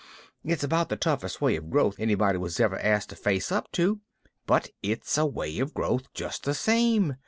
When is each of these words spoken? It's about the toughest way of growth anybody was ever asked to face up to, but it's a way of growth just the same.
It's 0.43 0.63
about 0.63 0.89
the 0.89 0.95
toughest 0.95 1.41
way 1.41 1.55
of 1.57 1.69
growth 1.69 1.99
anybody 1.99 2.39
was 2.39 2.59
ever 2.59 2.79
asked 2.79 3.09
to 3.09 3.15
face 3.15 3.51
up 3.51 3.71
to, 3.73 3.99
but 4.47 4.69
it's 4.81 5.15
a 5.15 5.27
way 5.27 5.59
of 5.59 5.75
growth 5.75 6.11
just 6.15 6.43
the 6.43 6.55
same. 6.55 7.17